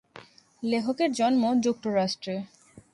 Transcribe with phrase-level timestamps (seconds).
[0.63, 2.35] লেখকের জন্ম যুক্তরাষ্ট্রে।